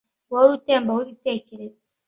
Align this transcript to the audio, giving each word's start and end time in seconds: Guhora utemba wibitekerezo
Guhora 0.27 0.51
utemba 0.57 0.91
wibitekerezo 0.97 1.83